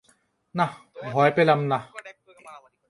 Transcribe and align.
না, 0.55 0.67
ভয় 1.11 1.31
পেলাম 1.35 1.59
না! 1.67 1.79